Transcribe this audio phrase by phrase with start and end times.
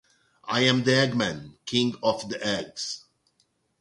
[0.45, 3.03] I am the eggman, king of the eggs.